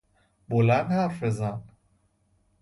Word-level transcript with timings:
بلند 0.49 0.91
حرف 0.91 1.23
بزن 1.23 1.63